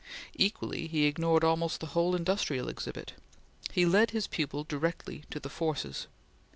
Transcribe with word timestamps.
Equally, 0.33 0.87
he 0.87 1.03
ignored 1.05 1.43
almost 1.43 1.79
the 1.79 1.85
whole 1.93 2.15
industrial 2.15 2.67
exhibit. 2.69 3.13
He 3.71 3.85
led 3.85 4.09
his 4.09 4.25
pupil 4.25 4.63
directly 4.63 5.25
to 5.29 5.39
the 5.39 5.47
forces. 5.47 6.07